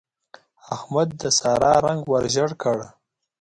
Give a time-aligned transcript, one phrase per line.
[0.75, 2.77] احمد د سارا رنګ ور ژړ کړ.